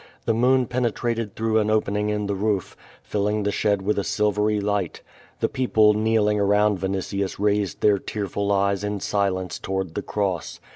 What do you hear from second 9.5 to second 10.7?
toward the cross.